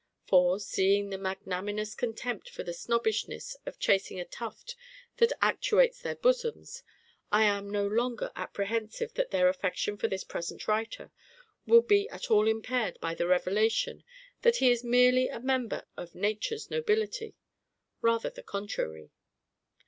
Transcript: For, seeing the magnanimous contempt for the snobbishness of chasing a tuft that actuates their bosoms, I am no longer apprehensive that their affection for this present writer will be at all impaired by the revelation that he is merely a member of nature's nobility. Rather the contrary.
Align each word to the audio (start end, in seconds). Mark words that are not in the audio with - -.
For, 0.25 0.59
seeing 0.59 1.11
the 1.11 1.17
magnanimous 1.19 1.93
contempt 1.93 2.49
for 2.49 2.63
the 2.63 2.73
snobbishness 2.73 3.55
of 3.67 3.77
chasing 3.77 4.19
a 4.19 4.25
tuft 4.25 4.75
that 5.17 5.31
actuates 5.43 6.01
their 6.01 6.15
bosoms, 6.15 6.81
I 7.31 7.43
am 7.43 7.69
no 7.69 7.85
longer 7.85 8.31
apprehensive 8.35 9.13
that 9.13 9.29
their 9.29 9.47
affection 9.47 9.97
for 9.97 10.07
this 10.07 10.23
present 10.23 10.67
writer 10.67 11.11
will 11.67 11.83
be 11.83 12.09
at 12.09 12.31
all 12.31 12.47
impaired 12.47 12.97
by 12.99 13.13
the 13.13 13.27
revelation 13.27 14.03
that 14.41 14.55
he 14.55 14.71
is 14.71 14.83
merely 14.83 15.27
a 15.27 15.39
member 15.39 15.85
of 15.95 16.15
nature's 16.15 16.71
nobility. 16.71 17.35
Rather 18.01 18.31
the 18.31 18.41
contrary. 18.41 19.11